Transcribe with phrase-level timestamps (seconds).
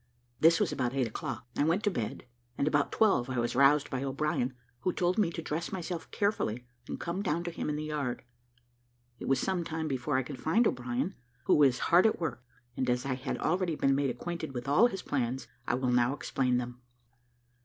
[0.39, 1.45] This was about eight o'clock.
[1.55, 2.25] I went to bed,
[2.57, 6.65] and about twelve I was roused by O'Brien, who told me to dress myself carefully,
[6.87, 8.23] and come down to him in the yard.
[9.19, 12.43] It was some time before I could find O'Brien, who was hard at work;
[12.75, 16.15] and, as I had already been made acquainted with all his plans, I will now
[16.15, 16.81] explain them.